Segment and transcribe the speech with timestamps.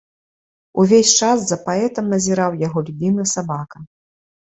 [0.83, 3.77] Увесь час за паэтам назіраў яго любімы сабака.